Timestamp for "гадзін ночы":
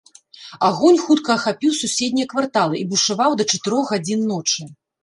3.97-4.61